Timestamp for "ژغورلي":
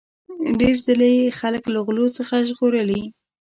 2.47-3.03